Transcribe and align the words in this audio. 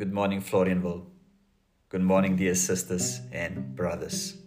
Good 0.00 0.14
morning, 0.14 0.40
Florianville. 0.40 1.04
Good 1.90 2.00
morning, 2.00 2.34
dear 2.34 2.54
sisters 2.54 3.20
and 3.32 3.76
brothers. 3.76 4.38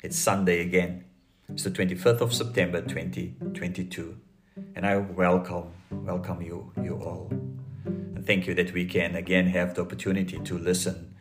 It's 0.00 0.16
Sunday 0.16 0.60
again. 0.60 1.06
It's 1.48 1.64
the 1.64 1.72
25th 1.72 2.20
of 2.20 2.32
September 2.32 2.80
2022. 2.82 4.16
And 4.76 4.86
I 4.86 4.98
welcome, 4.98 5.72
welcome 5.90 6.40
you, 6.40 6.72
you 6.80 6.94
all. 7.02 7.26
And 7.84 8.24
thank 8.24 8.46
you 8.46 8.54
that 8.54 8.72
we 8.72 8.84
can 8.84 9.16
again 9.16 9.48
have 9.48 9.74
the 9.74 9.82
opportunity 9.82 10.38
to 10.38 10.56
listen 10.56 11.16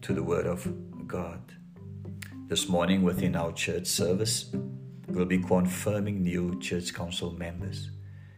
to 0.00 0.14
the 0.14 0.22
Word 0.22 0.46
of 0.46 1.06
God. 1.06 1.42
This 2.48 2.70
morning, 2.70 3.02
within 3.02 3.36
our 3.36 3.52
church 3.52 3.86
service, 3.86 4.50
we'll 5.08 5.26
be 5.26 5.42
confirming 5.42 6.22
new 6.22 6.58
church 6.58 6.94
council 6.94 7.32
members. 7.32 7.90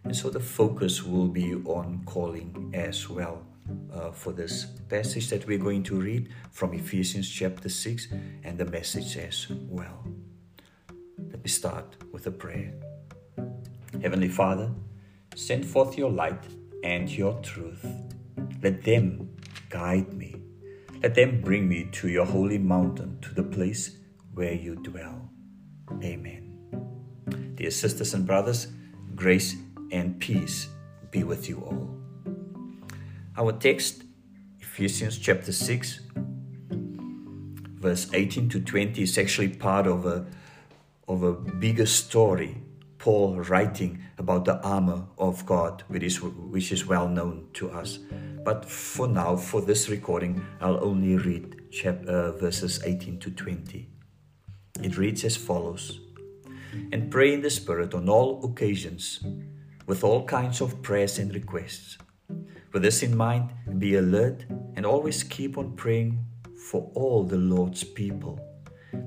And 0.03 0.17
so 0.17 0.29
the 0.29 0.41
focus 0.41 1.05
will 1.05 1.29
be 1.29 1.55
on 1.55 2.03
calling 2.05 2.73
as 2.75 3.09
well 3.09 3.47
uh, 3.93 4.11
for 4.11 4.33
this 4.33 4.67
passage 4.89 5.29
that 5.31 5.47
we're 5.47 5.59
going 5.59 5.83
to 5.85 6.01
read 6.01 6.29
from 6.51 6.73
Ephesians 6.75 7.29
chapter 7.29 7.69
6 7.69 8.09
and 8.45 8.59
the 8.59 8.65
message 8.65 9.17
as 9.17 9.47
well. 9.51 10.05
Let 11.19 11.43
me 11.43 11.49
start 11.49 11.97
with 12.13 12.27
a 12.27 12.31
prayer. 12.31 12.73
Heavenly 14.03 14.29
Father, 14.29 14.71
send 15.35 15.65
forth 15.67 15.97
your 15.97 16.11
light 16.11 16.43
and 16.83 17.11
your 17.11 17.41
truth. 17.43 17.85
Let 18.63 18.83
them 18.83 19.37
guide 19.69 20.13
me. 20.13 20.37
Let 21.03 21.15
them 21.15 21.41
bring 21.41 21.69
me 21.69 21.89
to 21.93 22.09
your 22.09 22.27
holy 22.27 22.59
mountain, 22.59 23.19
to 23.23 23.35
the 23.35 23.43
place 23.43 23.97
where 24.35 24.55
you 24.55 24.77
dwell. 24.77 25.31
Amen. 26.03 27.55
Dear 27.55 27.71
sisters 27.71 28.15
and 28.15 28.27
brothers, 28.27 28.69
grace 29.15 29.57
and 29.91 30.19
peace 30.19 30.69
be 31.11 31.23
with 31.23 31.49
you 31.49 31.59
all. 31.61 32.02
Our 33.35 33.53
text, 33.53 34.03
Ephesians 34.61 35.17
chapter 35.17 35.53
6, 35.53 36.01
verse 37.81 38.13
18 38.13 38.51
to 38.51 38.61
20, 38.61 39.03
is 39.03 39.17
actually 39.17 39.49
part 39.49 39.87
of 39.87 40.05
a, 40.05 40.27
of 41.09 41.23
a 41.23 41.33
bigger 41.33 41.87
story. 41.87 42.59
Paul 42.99 43.37
writing 43.41 44.01
about 44.19 44.45
the 44.45 44.61
armor 44.61 45.07
of 45.17 45.47
God, 45.47 45.83
which 45.89 46.03
is, 46.03 46.21
which 46.21 46.73
is 46.73 46.87
well 46.87 47.09
known 47.09 47.49
to 47.55 47.71
us. 47.71 48.01
But 48.45 48.67
for 48.67 49.09
now, 49.09 49.37
for 49.37 49.63
this 49.63 49.89
recording, 49.89 50.45
I'll 50.61 50.85
only 50.85 51.17
read 51.17 51.73
chap, 51.73 52.05
uh, 52.07 52.33
verses 52.33 52.83
18 52.85 53.19
to 53.21 53.31
20. 53.31 53.89
It 54.83 54.99
reads 54.99 55.25
as 55.25 55.39
follows 55.39 56.01
And 56.93 57.11
pray 57.11 57.33
in 57.33 57.41
the 57.41 57.51
Spirit 57.51 57.95
on 57.95 58.11
all 58.11 58.45
occasions, 58.45 59.25
with 59.87 60.05
all 60.05 60.27
kinds 60.27 60.61
of 60.61 60.83
prayers 60.83 61.19
and 61.19 61.35
requests 61.35 61.97
with 62.73 62.83
this 62.83 63.03
in 63.03 63.17
mind, 63.17 63.51
be 63.79 63.97
alert 63.97 64.45
and 64.77 64.87
always 64.87 65.23
keep 65.23 65.59
on 65.59 65.73
praying 65.77 66.25
for 66.57 66.91
all 66.95 67.23
the 67.23 67.37
Lord's 67.37 67.85
people. 67.85 68.41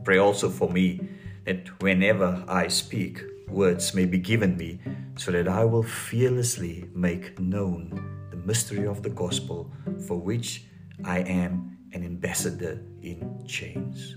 Pray 0.04 0.18
also 0.18 0.50
for 0.50 0.70
me 0.70 1.02
that 1.46 1.82
whenever 1.82 2.44
I 2.48 2.68
speak, 2.68 3.22
words 3.48 3.94
may 3.94 4.06
be 4.06 4.18
given 4.18 4.58
me 4.58 4.80
so 5.18 5.32
that 5.32 5.48
I 5.48 5.64
will 5.66 5.84
fearlessly 5.84 6.90
make 6.94 7.40
known 7.40 8.28
the 8.32 8.38
mystery 8.38 8.86
of 8.86 9.02
the 9.02 9.10
gospel 9.10 9.72
for 10.08 10.18
which 10.18 10.66
I 11.04 11.20
am 11.20 11.78
an 11.94 12.04
ambassador 12.04 12.82
in 13.02 13.46
chains. 13.48 14.16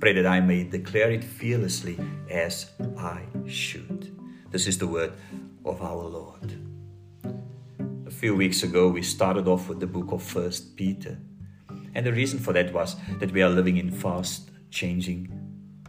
Pray 0.00 0.12
that 0.14 0.26
I 0.26 0.40
may 0.40 0.64
declare 0.64 1.10
it 1.10 1.24
fearlessly 1.24 1.98
as 2.30 2.70
I 2.96 3.22
should. 3.46 4.16
This 4.50 4.66
is 4.66 4.78
the 4.78 4.86
word 4.86 5.12
of 5.64 5.82
our 5.82 6.04
Lord 6.04 6.59
few 8.20 8.36
weeks 8.36 8.62
ago, 8.62 8.86
we 8.86 9.00
started 9.00 9.48
off 9.48 9.66
with 9.66 9.80
the 9.80 9.86
book 9.86 10.12
of 10.12 10.22
First 10.22 10.76
Peter. 10.76 11.16
And 11.94 12.04
the 12.04 12.12
reason 12.12 12.38
for 12.38 12.52
that 12.52 12.70
was 12.70 12.96
that 13.18 13.32
we 13.32 13.40
are 13.40 13.48
living 13.48 13.78
in 13.78 13.90
fast 13.90 14.50
changing 14.70 15.32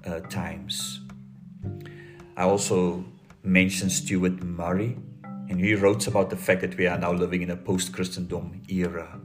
uh, 0.06 0.22
times. 0.22 1.02
I 2.38 2.44
also 2.44 3.03
mentioned 3.44 3.92
Stuart 3.92 4.42
Murray, 4.44 4.97
and 5.50 5.59
he 5.59 5.75
wrote 5.75 6.08
about 6.08 6.30
the 6.30 6.38
fact 6.38 6.62
that 6.62 6.78
we 6.78 6.88
are 6.88 6.97
now 6.97 7.12
living 7.12 7.42
in 7.42 7.52
a 7.52 7.58
post 7.58 7.92
Christendom 7.92 8.62
era, 8.69 9.19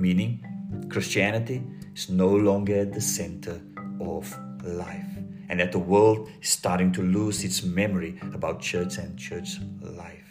meaning 0.00 0.44
Christianity 0.88 1.62
is 1.94 2.10
no 2.10 2.34
longer 2.34 2.84
the 2.84 3.00
center 3.00 3.60
of 4.00 4.36
life, 4.64 5.12
and 5.48 5.60
that 5.60 5.70
the 5.70 5.78
world 5.78 6.28
is 6.42 6.48
starting 6.48 6.90
to 6.94 7.02
lose 7.02 7.44
its 7.44 7.62
memory 7.62 8.18
about 8.34 8.60
church 8.60 8.98
and 8.98 9.16
church 9.16 9.60
life. 9.80 10.29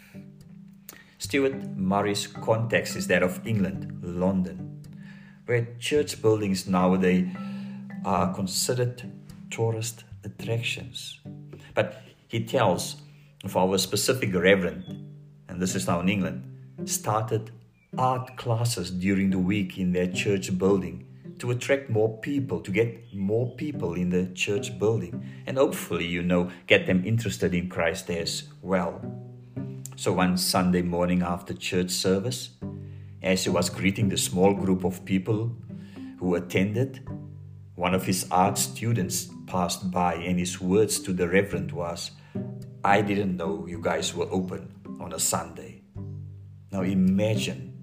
Stuart 1.20 1.76
Murray's 1.76 2.26
context 2.26 2.96
is 2.96 3.06
that 3.08 3.22
of 3.22 3.46
England, 3.46 4.00
London, 4.02 4.82
where 5.44 5.68
church 5.78 6.22
buildings 6.22 6.66
nowadays 6.66 7.28
are 8.06 8.32
considered 8.32 9.02
tourist 9.50 10.04
attractions. 10.24 11.20
But 11.74 12.00
he 12.26 12.42
tells 12.42 12.96
of 13.44 13.54
our 13.54 13.76
specific 13.76 14.34
reverend, 14.34 14.82
and 15.46 15.60
this 15.60 15.74
is 15.74 15.86
now 15.86 16.00
in 16.00 16.08
England, 16.08 16.42
started 16.86 17.50
art 17.98 18.38
classes 18.38 18.90
during 18.90 19.28
the 19.28 19.38
week 19.38 19.76
in 19.76 19.92
their 19.92 20.06
church 20.06 20.56
building 20.56 21.06
to 21.38 21.50
attract 21.50 21.90
more 21.90 22.16
people, 22.20 22.60
to 22.60 22.70
get 22.70 23.14
more 23.14 23.54
people 23.56 23.92
in 23.92 24.08
the 24.08 24.26
church 24.28 24.78
building, 24.78 25.22
and 25.46 25.58
hopefully, 25.58 26.06
you 26.06 26.22
know, 26.22 26.50
get 26.66 26.86
them 26.86 27.04
interested 27.04 27.54
in 27.54 27.68
Christ 27.68 28.08
as 28.08 28.44
well. 28.62 29.29
So 30.00 30.14
one 30.14 30.38
Sunday 30.38 30.80
morning 30.80 31.20
after 31.20 31.52
church 31.52 31.90
service, 31.90 32.56
as 33.22 33.44
he 33.44 33.50
was 33.50 33.68
greeting 33.68 34.08
the 34.08 34.16
small 34.16 34.54
group 34.54 34.82
of 34.82 35.04
people 35.04 35.54
who 36.18 36.36
attended, 36.36 37.06
one 37.74 37.92
of 37.92 38.06
his 38.06 38.26
art 38.30 38.56
students 38.56 39.28
passed 39.46 39.90
by, 39.90 40.14
and 40.14 40.38
his 40.38 40.58
words 40.58 41.00
to 41.00 41.12
the 41.12 41.28
Reverend 41.28 41.72
was, 41.72 42.12
I 42.82 43.02
didn't 43.02 43.36
know 43.36 43.66
you 43.66 43.78
guys 43.82 44.14
were 44.14 44.26
open 44.30 44.72
on 44.98 45.12
a 45.12 45.18
Sunday. 45.18 45.82
Now 46.72 46.80
imagine 46.80 47.76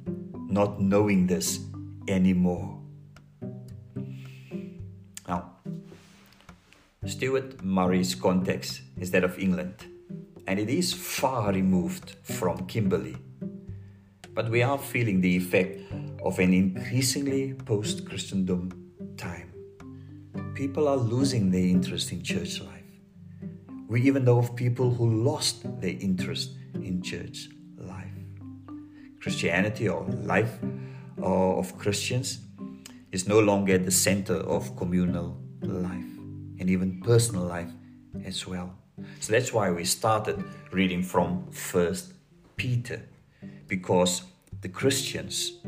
not 0.49 0.81
knowing 0.81 1.27
this 1.27 1.59
anymore. 2.07 2.81
Now, 5.27 5.51
Stuart 7.05 7.63
Murray's 7.63 8.15
context 8.15 8.81
is 8.99 9.11
that 9.11 9.23
of 9.23 9.37
England 9.37 9.85
and 10.47 10.59
it 10.59 10.69
is 10.69 10.93
far 10.93 11.51
removed 11.51 12.15
from 12.23 12.65
Kimberley. 12.67 13.17
But 14.33 14.49
we 14.49 14.63
are 14.63 14.77
feeling 14.77 15.19
the 15.19 15.35
effect 15.35 15.81
of 16.23 16.39
an 16.39 16.53
increasingly 16.53 17.53
post 17.53 18.07
Christendom 18.07 18.93
time. 19.17 19.51
People 20.55 20.87
are 20.87 20.95
losing 20.95 21.51
their 21.51 21.67
interest 21.67 22.11
in 22.11 22.23
church 22.23 22.61
life. 22.61 22.83
We 23.89 24.01
even 24.03 24.23
know 24.23 24.39
of 24.39 24.55
people 24.55 24.89
who 24.89 25.23
lost 25.23 25.63
their 25.81 25.97
interest 25.99 26.55
in 26.75 27.01
church 27.01 27.49
life. 27.77 28.11
Christianity 29.21 29.89
or 29.89 30.03
life 30.05 30.59
uh, 31.21 31.57
of 31.57 31.77
Christians 31.77 32.39
is 33.11 33.27
no 33.27 33.39
longer 33.39 33.73
at 33.73 33.85
the 33.85 33.91
center 33.91 34.35
of 34.35 34.75
communal 34.77 35.37
life 35.61 36.13
and 36.59 36.69
even 36.69 37.01
personal 37.01 37.43
life 37.43 37.71
as 38.23 38.45
well. 38.47 38.77
So 39.19 39.31
that's 39.31 39.53
why 39.53 39.71
we 39.71 39.85
started 39.85 40.43
reading 40.71 41.03
from 41.03 41.51
First 41.51 42.13
Peter, 42.55 43.03
because 43.67 44.23
the 44.61 44.69
Christians 44.69 45.59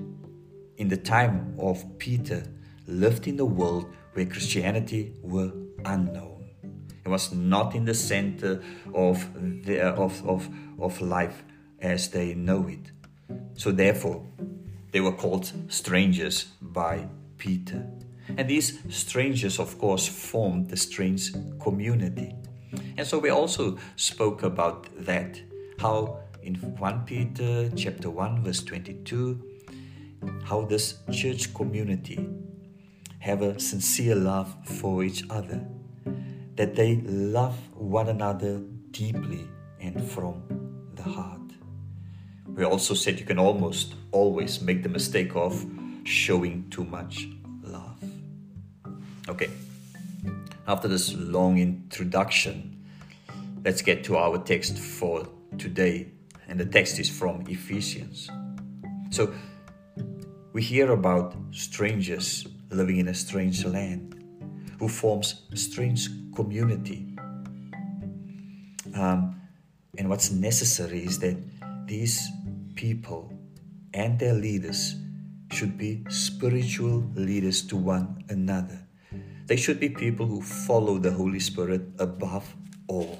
in 0.77 0.87
the 0.87 0.97
time 0.97 1.55
of 1.59 1.83
Peter 1.99 2.43
lived 2.87 3.27
in 3.27 3.39
a 3.39 3.45
world 3.45 3.93
where 4.13 4.25
Christianity 4.25 5.13
were 5.21 5.51
unknown. 5.85 6.49
It 7.05 7.09
was 7.09 7.31
not 7.31 7.75
in 7.75 7.85
the 7.85 7.93
center 7.93 8.63
of, 8.93 9.27
the, 9.65 9.81
uh, 9.81 9.93
of, 9.93 10.27
of, 10.27 10.49
of 10.79 11.01
life 11.01 11.43
as 11.81 12.09
they 12.09 12.33
know 12.33 12.67
it. 12.67 12.91
So 13.53 13.71
therefore, 13.71 14.25
they 14.91 15.01
were 15.01 15.11
called 15.11 15.51
strangers 15.67 16.45
by 16.61 17.07
Peter. 17.37 17.85
And 18.37 18.47
these 18.49 18.79
strangers, 18.89 19.59
of 19.59 19.77
course, 19.77 20.07
formed 20.07 20.69
the 20.69 20.77
strange 20.77 21.31
community. 21.59 22.35
And 22.97 23.05
so 23.05 23.17
we 23.19 23.29
also 23.29 23.77
spoke 23.95 24.43
about 24.43 24.87
that, 25.05 25.41
how 25.79 26.19
in 26.43 26.55
1 26.55 27.05
Peter 27.05 27.69
chapter 27.75 28.09
1 28.09 28.43
verse 28.43 28.63
22, 28.63 29.41
how 30.43 30.65
this 30.65 30.99
church 31.11 31.53
community 31.53 32.29
have 33.19 33.41
a 33.41 33.59
sincere 33.59 34.15
love 34.15 34.55
for 34.65 35.03
each 35.03 35.23
other, 35.29 35.65
that 36.55 36.75
they 36.75 36.97
love 37.05 37.55
one 37.73 38.09
another 38.09 38.61
deeply 38.91 39.47
and 39.79 40.01
from 40.11 40.43
the 40.95 41.03
heart. 41.03 41.39
We 42.47 42.65
also 42.65 42.93
said 42.93 43.19
you 43.19 43.25
can 43.25 43.39
almost 43.39 43.95
always 44.11 44.61
make 44.61 44.83
the 44.83 44.89
mistake 44.89 45.35
of 45.35 45.65
showing 46.03 46.69
too 46.69 46.83
much 46.83 47.27
love. 47.61 48.03
Okay, 49.27 49.49
after 50.69 50.87
this 50.87 51.15
long 51.15 51.57
introduction, 51.57 52.77
let's 53.65 53.81
get 53.81 54.03
to 54.03 54.15
our 54.15 54.37
text 54.37 54.77
for 54.77 55.27
today. 55.57 56.11
And 56.47 56.59
the 56.59 56.65
text 56.65 56.99
is 56.99 57.09
from 57.09 57.43
Ephesians. 57.47 58.29
So, 59.09 59.33
We 60.51 60.63
hear 60.63 60.91
about 60.91 61.35
strangers 61.51 62.47
living 62.71 62.97
in 62.97 63.07
a 63.07 63.13
strange 63.13 63.63
land 63.65 64.15
who 64.79 64.87
forms 64.87 65.43
a 65.51 65.57
strange 65.57 66.09
community. 66.35 67.05
Um, 68.95 69.39
and 69.97 70.09
what's 70.09 70.31
necessary 70.31 71.05
is 71.05 71.19
that 71.19 71.37
these 71.85 72.27
people 72.73 73.31
and 73.93 74.17
their 74.17 74.33
leaders 74.33 74.95
should 75.51 75.77
be 75.77 76.03
spiritual 76.09 77.03
leaders 77.13 77.61
to 77.67 77.77
one 77.77 78.23
another. 78.29 78.88
They 79.49 79.55
should 79.55 79.79
be 79.79 79.89
people 79.89 80.27
who 80.27 80.43
follow 80.43 80.99
the 80.99 81.11
Holy 81.11 81.39
Spirit 81.39 81.81
above 81.97 82.55
all. 82.87 83.17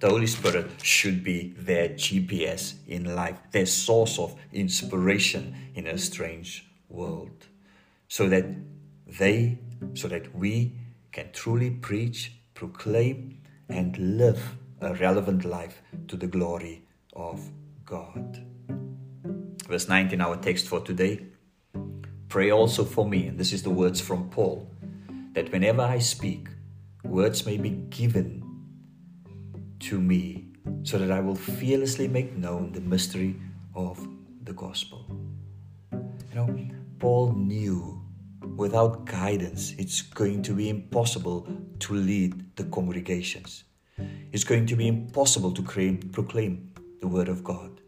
The 0.00 0.10
Holy 0.10 0.26
Spirit 0.26 0.66
should 0.82 1.22
be 1.22 1.54
their 1.56 1.90
GPS 1.90 2.74
in 2.88 3.14
life, 3.14 3.38
their 3.52 3.64
source 3.64 4.18
of 4.18 4.34
inspiration 4.52 5.54
in 5.76 5.86
a 5.86 5.98
strange 5.98 6.68
world, 6.88 7.46
so 8.08 8.28
that 8.28 8.44
they, 9.06 9.60
so 9.94 10.08
that 10.08 10.34
we 10.34 10.72
can 11.12 11.30
truly 11.32 11.70
preach, 11.70 12.32
proclaim, 12.54 13.40
and 13.68 14.18
live 14.18 14.56
a 14.80 14.94
relevant 14.94 15.44
life 15.44 15.80
to 16.08 16.16
the 16.16 16.26
glory 16.26 16.82
of 17.12 17.52
God. 17.84 18.44
Verse 19.68 19.88
19, 19.88 20.20
our 20.20 20.38
text 20.38 20.66
for 20.66 20.80
today. 20.80 21.24
Pray 22.28 22.50
also 22.50 22.84
for 22.84 23.08
me, 23.08 23.28
and 23.28 23.38
this 23.38 23.52
is 23.52 23.62
the 23.62 23.70
words 23.70 24.00
from 24.00 24.28
Paul, 24.28 24.68
that 25.36 25.52
whenever 25.52 25.82
I 25.82 25.98
speak, 25.98 26.48
words 27.04 27.44
may 27.44 27.58
be 27.58 27.68
given 27.68 28.42
to 29.80 30.00
me 30.00 30.46
so 30.82 30.96
that 30.96 31.10
I 31.10 31.20
will 31.20 31.34
fearlessly 31.34 32.08
make 32.08 32.34
known 32.34 32.72
the 32.72 32.80
mystery 32.80 33.36
of 33.74 34.00
the 34.44 34.54
gospel. 34.54 35.04
You 35.92 36.34
know, 36.34 36.68
Paul 36.98 37.34
knew 37.34 38.00
without 38.56 39.04
guidance 39.04 39.74
it's 39.76 40.00
going 40.00 40.40
to 40.40 40.54
be 40.54 40.70
impossible 40.70 41.46
to 41.80 41.92
lead 41.92 42.56
the 42.56 42.64
congregations. 42.64 43.64
It's 44.32 44.44
going 44.44 44.64
to 44.64 44.74
be 44.74 44.88
impossible 44.88 45.52
to 45.52 45.62
claim, 45.62 45.98
proclaim 45.98 46.72
the 47.02 47.08
word 47.08 47.28
of 47.28 47.44
God. 47.44 47.82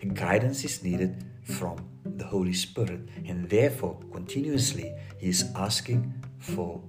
And 0.00 0.16
guidance 0.16 0.64
is 0.64 0.82
needed 0.82 1.22
from 1.42 1.86
the 2.02 2.24
Holy 2.24 2.54
Spirit, 2.54 3.00
and 3.26 3.50
therefore, 3.50 4.00
continuously, 4.10 4.94
he 5.18 5.28
is 5.28 5.52
asking 5.54 6.24
for 6.38 6.82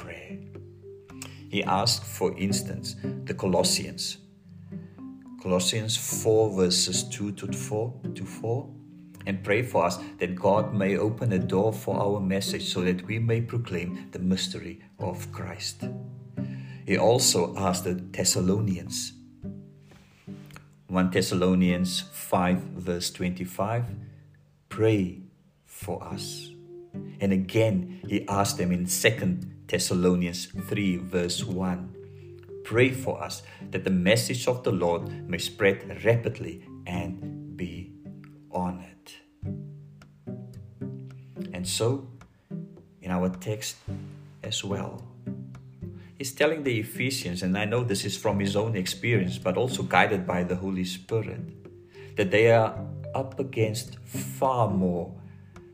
prayer. 0.00 0.38
He 1.50 1.62
asked, 1.64 2.04
for 2.04 2.36
instance, 2.38 2.96
the 3.24 3.34
Colossians. 3.34 4.18
Colossians 5.42 5.96
4, 5.96 6.56
verses 6.56 7.04
2 7.04 7.32
to 7.32 7.52
4 7.52 7.94
to 8.14 8.24
4 8.24 8.68
and 9.26 9.44
pray 9.44 9.62
for 9.62 9.84
us 9.84 9.98
that 10.18 10.34
God 10.34 10.74
may 10.74 10.96
open 10.96 11.32
a 11.32 11.38
door 11.38 11.72
for 11.72 12.00
our 12.00 12.20
message 12.20 12.72
so 12.72 12.80
that 12.82 13.06
we 13.06 13.18
may 13.18 13.40
proclaim 13.40 14.08
the 14.12 14.18
mystery 14.18 14.80
of 14.98 15.30
Christ. 15.32 15.84
He 16.86 16.96
also 16.96 17.54
asked 17.56 17.84
the 17.84 17.94
Thessalonians. 17.94 19.12
1 20.88 21.10
Thessalonians 21.10 22.00
5, 22.00 22.58
verse 22.58 23.10
25 23.10 23.84
pray 24.68 25.20
for 25.66 26.02
us. 26.02 26.48
And 27.20 27.32
again, 27.32 28.00
he 28.08 28.26
asked 28.28 28.56
them 28.56 28.72
in 28.72 28.86
2 28.86 29.59
Thessalonians 29.70 30.46
3, 30.46 30.96
verse 30.96 31.44
1 31.44 31.96
Pray 32.64 32.90
for 32.90 33.22
us 33.22 33.44
that 33.70 33.84
the 33.84 33.90
message 33.90 34.48
of 34.48 34.64
the 34.64 34.72
Lord 34.72 35.28
may 35.28 35.38
spread 35.38 36.04
rapidly 36.04 36.64
and 36.88 37.56
be 37.56 37.92
honored. 38.50 39.12
And 41.52 41.66
so, 41.66 42.08
in 43.00 43.12
our 43.12 43.28
text 43.28 43.76
as 44.42 44.64
well, 44.64 45.04
he's 46.18 46.32
telling 46.32 46.64
the 46.64 46.80
Ephesians, 46.80 47.44
and 47.44 47.56
I 47.56 47.64
know 47.64 47.84
this 47.84 48.04
is 48.04 48.16
from 48.16 48.40
his 48.40 48.56
own 48.56 48.74
experience, 48.74 49.38
but 49.38 49.56
also 49.56 49.84
guided 49.84 50.26
by 50.26 50.42
the 50.42 50.56
Holy 50.56 50.84
Spirit, 50.84 52.16
that 52.16 52.32
they 52.32 52.50
are 52.50 52.74
up 53.14 53.38
against 53.38 54.00
far 54.04 54.68
more 54.68 55.14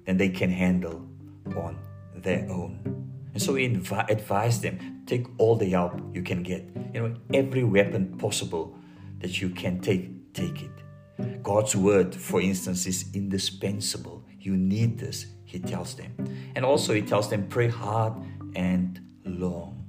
than 0.04 0.18
they 0.18 0.28
can 0.28 0.50
handle 0.50 1.08
on 1.56 1.78
their 2.14 2.46
own. 2.50 3.06
And 3.36 3.42
so 3.42 3.54
he 3.56 3.68
invi- 3.68 4.08
advised 4.08 4.62
them 4.62 5.02
take 5.04 5.26
all 5.36 5.56
the 5.56 5.68
help 5.68 6.00
you 6.14 6.22
can 6.22 6.42
get. 6.42 6.64
You 6.94 7.02
know, 7.02 7.14
every 7.34 7.64
weapon 7.64 8.16
possible 8.16 8.74
that 9.18 9.42
you 9.42 9.50
can 9.50 9.78
take, 9.78 10.32
take 10.32 10.62
it. 10.62 11.42
God's 11.42 11.76
word, 11.76 12.14
for 12.14 12.40
instance, 12.40 12.86
is 12.86 13.10
indispensable. 13.12 14.24
You 14.40 14.56
need 14.56 14.98
this, 14.98 15.26
he 15.44 15.58
tells 15.58 15.96
them. 15.96 16.14
And 16.54 16.64
also, 16.64 16.94
he 16.94 17.02
tells 17.02 17.28
them 17.28 17.46
pray 17.46 17.68
hard 17.68 18.14
and 18.54 19.02
long. 19.26 19.84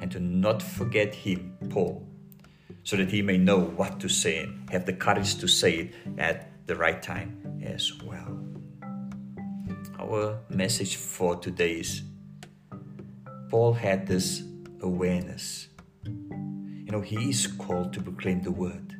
And 0.00 0.10
to 0.10 0.18
not 0.18 0.60
forget 0.60 1.14
him, 1.14 1.56
Paul, 1.70 2.04
so 2.82 2.96
that 2.96 3.12
he 3.12 3.22
may 3.22 3.38
know 3.38 3.60
what 3.60 4.00
to 4.00 4.08
say 4.08 4.38
and 4.38 4.68
have 4.70 4.86
the 4.86 4.92
courage 4.92 5.36
to 5.36 5.46
say 5.46 5.72
it 5.74 5.94
at 6.18 6.66
the 6.66 6.74
right 6.74 7.00
time 7.00 7.62
as 7.64 7.92
well. 8.02 8.36
Our 10.00 10.40
message 10.50 10.96
for 10.96 11.36
today 11.36 11.74
is 11.74 12.02
Paul 13.48 13.74
had 13.74 14.06
this 14.06 14.42
awareness. 14.80 15.68
You 16.04 16.92
know, 16.92 17.00
he 17.00 17.30
is 17.30 17.46
called 17.46 17.92
to 17.92 18.02
proclaim 18.02 18.42
the 18.42 18.50
word. 18.50 18.96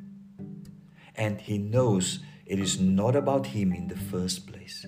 And 1.16 1.40
he 1.40 1.58
knows 1.58 2.20
it 2.44 2.60
is 2.60 2.78
not 2.78 3.16
about 3.16 3.46
him 3.46 3.72
in 3.72 3.88
the 3.88 3.96
first 3.96 4.46
place, 4.46 4.86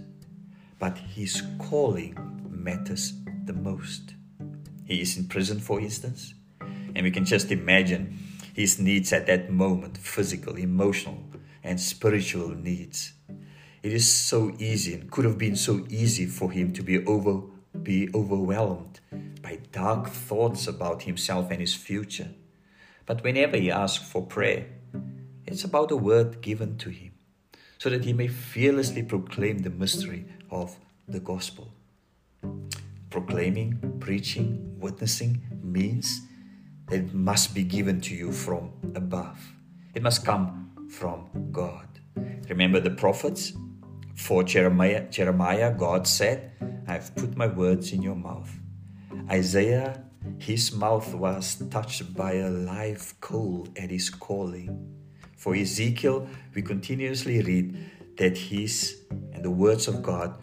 but 0.78 0.96
his 0.98 1.42
calling 1.58 2.16
matters 2.48 3.14
the 3.46 3.52
most. 3.52 4.14
He 4.84 5.00
is 5.00 5.16
in 5.16 5.26
prison, 5.26 5.58
for 5.58 5.80
instance, 5.80 6.34
and 6.60 7.02
we 7.02 7.10
can 7.10 7.24
just 7.24 7.50
imagine 7.50 8.18
his 8.54 8.78
needs 8.78 9.12
at 9.12 9.26
that 9.26 9.50
moment 9.50 9.98
physical, 9.98 10.56
emotional, 10.56 11.24
and 11.64 11.80
spiritual 11.80 12.50
needs. 12.50 13.12
It 13.82 13.92
is 13.92 14.12
so 14.12 14.52
easy 14.58 14.94
and 14.94 15.10
could 15.10 15.24
have 15.24 15.38
been 15.38 15.56
so 15.56 15.86
easy 15.88 16.26
for 16.26 16.50
him 16.50 16.72
to 16.74 16.82
be 16.82 17.04
over 17.06 17.42
be 17.82 18.08
overwhelmed 18.14 19.00
by 19.42 19.58
dark 19.72 20.08
thoughts 20.08 20.66
about 20.66 21.02
himself 21.02 21.50
and 21.50 21.60
his 21.60 21.74
future. 21.74 22.30
But 23.06 23.24
whenever 23.24 23.56
he 23.56 23.70
asks 23.70 24.06
for 24.06 24.26
prayer, 24.26 24.66
it's 25.46 25.64
about 25.64 25.90
a 25.90 25.96
word 25.96 26.40
given 26.42 26.76
to 26.78 26.90
him 26.90 27.12
so 27.78 27.88
that 27.90 28.04
he 28.04 28.12
may 28.12 28.28
fearlessly 28.28 29.02
proclaim 29.02 29.58
the 29.58 29.70
mystery 29.70 30.26
of 30.50 30.76
the 31.06 31.20
gospel. 31.20 31.72
Proclaiming, 33.10 33.96
preaching, 34.00 34.76
witnessing 34.78 35.40
means 35.62 36.20
that 36.88 36.96
it 36.96 37.14
must 37.14 37.54
be 37.54 37.62
given 37.62 38.00
to 38.02 38.14
you 38.14 38.32
from 38.32 38.72
above. 38.94 39.54
It 39.94 40.02
must 40.02 40.24
come 40.24 40.88
from 40.90 41.50
God. 41.52 41.86
Remember 42.48 42.80
the 42.80 42.90
prophets? 42.90 43.52
For 44.18 44.42
Jeremiah, 44.42 45.08
Jeremiah, 45.08 45.72
God 45.72 46.06
said, 46.06 46.52
I've 46.86 47.14
put 47.14 47.36
my 47.36 47.46
words 47.46 47.92
in 47.92 48.02
your 48.02 48.16
mouth. 48.16 48.50
Isaiah, 49.30 50.04
his 50.38 50.72
mouth 50.72 51.14
was 51.14 51.62
touched 51.70 52.14
by 52.14 52.34
a 52.34 52.50
live 52.50 53.14
coal 53.20 53.68
at 53.76 53.90
his 53.90 54.10
calling. 54.10 54.68
For 55.36 55.54
Ezekiel, 55.54 56.28
we 56.54 56.62
continuously 56.62 57.40
read 57.42 57.78
that 58.18 58.36
his 58.36 59.02
and 59.32 59.44
the 59.44 59.50
words 59.50 59.86
of 59.88 60.02
God 60.02 60.36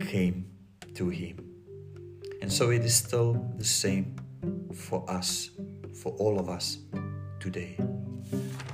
came 0.00 0.50
to 0.94 1.10
him. 1.10 1.36
And 2.40 2.50
so 2.50 2.70
it 2.70 2.82
is 2.82 2.94
still 2.94 3.34
the 3.56 3.64
same 3.64 4.16
for 4.74 5.08
us, 5.08 5.50
for 5.94 6.12
all 6.14 6.40
of 6.40 6.48
us 6.48 6.78
today. 7.38 7.76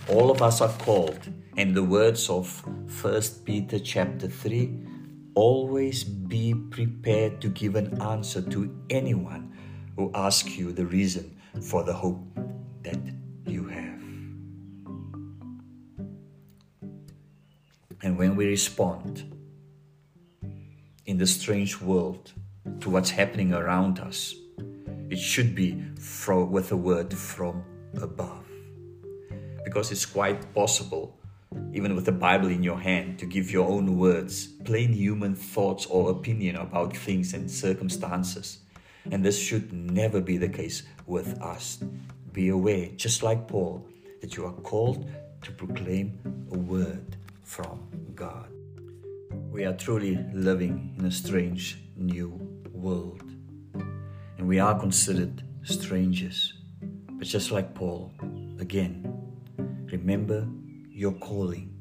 All 0.09 0.30
of 0.30 0.40
us 0.40 0.61
are 0.61 0.73
called, 0.78 1.18
in 1.59 1.75
the 1.75 1.83
words 1.83 2.31
of 2.31 2.65
1 3.03 3.23
Peter 3.45 3.81
chapter 3.81 4.29
3, 4.29 4.73
always 5.35 6.05
be 6.05 6.55
prepared 6.55 7.41
to 7.41 7.49
give 7.49 7.75
an 7.75 8.00
answer 8.00 8.41
to 8.41 8.73
anyone 8.91 9.53
who 9.97 10.09
asks 10.15 10.57
you 10.57 10.71
the 10.71 10.87
reason 10.87 11.37
for 11.61 11.83
the 11.83 11.93
hope 11.93 12.21
that 12.83 12.97
you 13.45 13.67
have. 13.67 14.00
And 18.05 18.17
when 18.17 18.37
we 18.37 18.47
respond 18.47 19.35
in 21.07 21.19
the 21.19 21.27
strange 21.27 21.81
world 21.81 22.33
to 22.79 22.88
what's 22.88 23.11
happening 23.11 23.53
around 23.53 23.99
us, 23.99 24.33
it 25.11 25.19
should 25.19 25.57
be 25.57 25.83
from, 25.99 26.53
with 26.53 26.71
a 26.71 26.77
word 26.77 27.12
from 27.12 27.65
above 28.00 28.45
because 29.65 29.91
it's 29.91 30.07
quite 30.07 30.55
possible, 30.55 31.17
even 31.73 31.95
with 31.95 32.05
the 32.05 32.12
Bible 32.12 32.49
in 32.49 32.62
your 32.62 32.78
hand, 32.78 33.19
to 33.19 33.26
give 33.26 33.50
your 33.50 33.69
own 33.69 33.97
words, 33.97 34.47
plain 34.64 34.93
human 34.93 35.35
thoughts 35.35 35.87
or 35.87 36.11
opinion 36.11 36.57
about 36.57 36.97
things 36.97 37.35
and 37.35 37.50
circumstances. 37.50 38.59
And 39.11 39.25
this 39.25 39.38
should 39.38 39.73
never 39.73 40.21
be 40.21 40.37
the 40.37 40.49
case 40.49 40.83
with 41.07 41.40
us. 41.40 41.78
Be 42.33 42.50
aware, 42.50 42.88
just 42.97 43.23
like 43.23 43.49
Paul, 43.49 43.87
that 44.21 44.37
you 44.37 44.45
are 44.45 44.52
called 44.52 45.11
to 45.43 45.52
proclaim 45.52 46.19
a 46.52 46.59
word 46.59 47.17
from 47.43 47.88
God. 48.14 48.49
We 49.50 49.64
are 49.64 49.73
truly 49.73 50.25
living 50.35 50.95
in 50.99 51.07
a 51.07 51.11
strange 51.11 51.78
new 51.97 52.38
world. 52.73 53.23
And 54.37 54.47
we 54.47 54.59
are 54.59 54.78
considered 54.78 55.43
strangers. 55.62 56.52
But 56.81 57.26
just 57.26 57.50
like 57.50 57.75
Paul, 57.75 58.12
again, 58.61 59.05
remember 59.90 60.47
your 60.99 61.12
calling. 61.12 61.73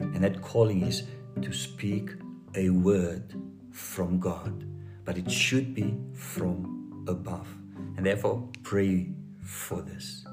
And 0.00 0.24
that 0.24 0.40
calling 0.40 0.82
is 0.82 1.02
to 1.42 1.52
speak 1.52 2.10
a 2.54 2.70
word 2.70 3.34
from 3.70 4.18
God, 4.18 4.64
but 5.04 5.18
it 5.18 5.30
should 5.30 5.74
be 5.74 5.94
from 6.14 7.04
above. 7.06 7.46
And 7.96 8.06
therefore, 8.06 8.48
pray 8.62 9.10
for 9.42 9.82
this. 9.82 10.24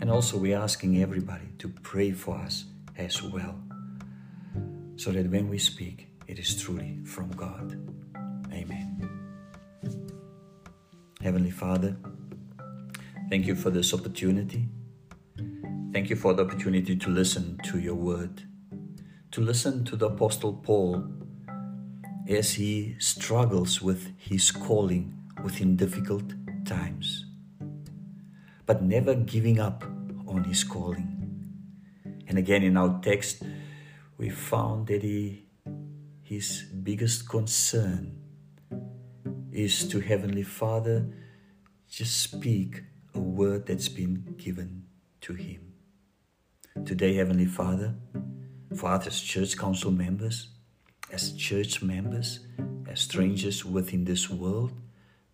And 0.00 0.10
also, 0.10 0.36
we're 0.36 0.58
asking 0.58 1.00
everybody 1.00 1.48
to 1.58 1.68
pray 1.68 2.10
for 2.12 2.36
us 2.36 2.66
as 2.98 3.22
well, 3.22 3.58
so 4.96 5.10
that 5.10 5.30
when 5.30 5.48
we 5.48 5.58
speak, 5.58 6.08
it 6.26 6.38
is 6.38 6.60
truly 6.60 6.98
from 7.04 7.30
God. 7.30 7.78
Amen. 8.52 9.08
Heavenly 11.22 11.50
Father, 11.50 11.96
thank 13.30 13.46
you 13.46 13.54
for 13.54 13.70
this 13.70 13.94
opportunity. 13.94 14.68
Thank 15.92 16.08
you 16.08 16.16
for 16.16 16.32
the 16.32 16.44
opportunity 16.44 16.96
to 16.96 17.10
listen 17.10 17.58
to 17.64 17.78
your 17.78 17.94
word, 17.94 18.44
to 19.30 19.42
listen 19.42 19.84
to 19.84 19.94
the 19.94 20.06
Apostle 20.06 20.54
Paul 20.54 21.04
as 22.26 22.54
he 22.54 22.96
struggles 22.98 23.82
with 23.82 24.10
his 24.16 24.50
calling 24.50 25.14
within 25.44 25.76
difficult 25.76 26.32
times, 26.64 27.26
but 28.64 28.82
never 28.82 29.14
giving 29.14 29.60
up 29.60 29.84
on 30.26 30.44
his 30.44 30.64
calling. 30.64 31.10
And 32.26 32.38
again, 32.38 32.62
in 32.62 32.78
our 32.78 32.98
text, 33.02 33.42
we 34.16 34.30
found 34.30 34.86
that 34.86 35.02
he, 35.02 35.44
his 36.22 36.62
biggest 36.82 37.28
concern 37.28 38.16
is 39.52 39.86
to 39.88 40.00
Heavenly 40.00 40.44
Father 40.44 41.06
just 41.90 42.22
speak 42.22 42.82
a 43.14 43.20
word 43.20 43.66
that's 43.66 43.90
been 43.90 44.36
given 44.38 44.84
to 45.20 45.34
him. 45.34 45.61
Today, 46.84 47.14
Heavenly 47.14 47.46
Father, 47.46 47.94
us 48.82 49.06
as 49.06 49.20
church 49.20 49.56
council 49.56 49.92
members, 49.92 50.48
as 51.12 51.32
church 51.32 51.80
members, 51.80 52.40
as 52.88 53.00
strangers 53.00 53.64
within 53.64 54.04
this 54.04 54.28
world, 54.28 54.72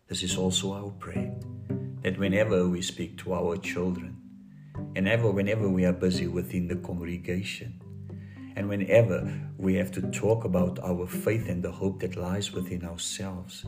this 0.09 0.23
is 0.23 0.37
also 0.37 0.75
our 0.75 0.91
prayer 0.91 1.35
that 2.03 2.19
whenever 2.19 2.69
we 2.69 2.83
speak 2.83 3.17
to 3.19 3.33
our 3.33 3.57
children, 3.57 4.17
and 4.95 5.09
ever 5.09 5.31
whenever 5.31 5.69
we 5.71 5.87
are 5.87 5.93
busy 5.93 6.27
within 6.27 6.69
the 6.69 6.77
congregation, 6.77 7.81
and 8.55 8.69
whenever 8.69 9.27
we 9.57 9.75
have 9.75 9.91
to 9.93 10.03
talk 10.11 10.45
about 10.45 10.79
our 10.81 11.07
faith 11.07 11.49
and 11.49 11.63
the 11.63 11.73
hope 11.73 12.01
that 12.01 12.17
lies 12.17 12.53
within 12.53 12.85
ourselves, 12.85 13.65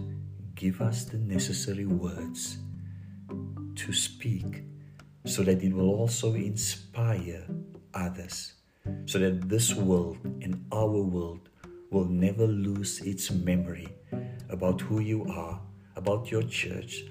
give 0.55 0.83
us 0.83 1.05
the 1.05 1.17
necessary 1.17 1.87
words 1.87 2.59
to 3.75 3.93
speak 3.93 4.65
so 5.25 5.43
that 5.43 5.63
it 5.63 5.73
will 5.73 5.91
also 5.91 6.35
inspire 6.35 7.47
others, 7.95 8.55
so 9.07 9.19
that 9.19 9.49
this 9.49 9.75
world 9.75 10.19
and 10.43 10.65
our 10.73 11.03
world 11.03 11.49
will 11.91 12.07
never 12.07 12.47
lose 12.47 13.01
its 13.01 13.31
memory 13.31 13.89
about 14.49 14.81
who 14.81 15.01
you 15.01 15.25
are, 15.27 15.61
about 15.97 16.31
your 16.31 16.43
church, 16.43 17.05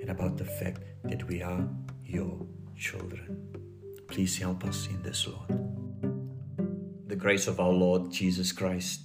and 0.00 0.10
about 0.10 0.36
the 0.36 0.44
fact 0.44 0.82
that 1.04 1.26
we 1.28 1.42
are 1.42 1.68
your 2.04 2.38
children. 2.76 3.48
Please 4.08 4.38
help 4.38 4.64
us 4.64 4.86
in 4.88 5.02
this, 5.02 5.26
Lord. 5.26 5.48
The 7.08 7.16
grace 7.16 7.46
of 7.46 7.60
our 7.60 7.72
Lord 7.72 8.10
Jesus 8.10 8.52
Christ 8.52 9.00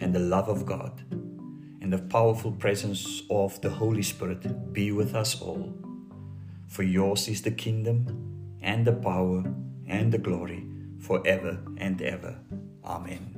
and 0.00 0.14
the 0.14 0.20
love 0.20 0.48
of 0.48 0.66
God 0.66 1.02
and 1.80 1.92
the 1.92 1.98
powerful 1.98 2.52
presence 2.52 3.22
of 3.30 3.60
the 3.60 3.70
Holy 3.70 4.02
Spirit 4.02 4.72
be 4.72 4.92
with 4.92 5.14
us 5.14 5.40
all. 5.40 5.74
For 6.66 6.82
yours 6.82 7.28
is 7.28 7.42
the 7.42 7.50
kingdom 7.50 8.06
and 8.62 8.86
the 8.86 8.92
power 8.92 9.44
and 9.86 10.12
the 10.12 10.18
glory 10.18 10.66
forever 11.00 11.58
and 11.76 12.00
ever. 12.02 12.36
Amen. 12.84 13.33